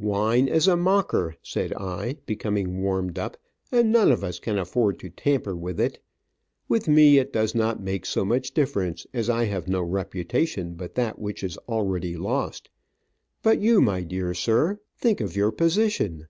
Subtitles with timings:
[0.00, 3.36] "Wine is a mocker," said I, becoming warmed up,
[3.70, 6.00] "and none of us can afford to tamper with it.
[6.68, 10.96] With me, it does not make so much difference, as I have no reputation but
[10.96, 12.68] that which is already lost,
[13.44, 16.26] but you, my dear sir, think of your position.